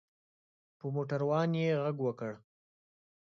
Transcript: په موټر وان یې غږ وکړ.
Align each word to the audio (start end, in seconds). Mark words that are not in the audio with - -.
په 0.77 0.85
موټر 0.95 1.21
وان 1.29 1.51
یې 1.61 1.79
غږ 1.83 1.97
وکړ. 2.03 2.33